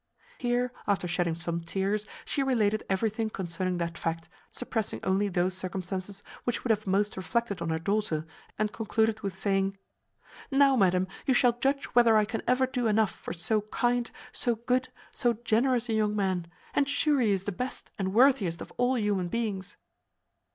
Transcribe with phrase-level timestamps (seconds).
[0.39, 6.23] Here, after shedding some tears, she related everything concerning that fact, suppressing only those circumstances
[6.43, 8.25] which would have most reflected on her daughter,
[8.57, 9.77] and concluded with saying,
[10.49, 14.55] "Now, madam, you shall judge whether I can ever do enough for so kind, so
[14.55, 18.73] good, so generous a young man; and sure he is the best and worthiest of
[18.77, 19.77] all human beings."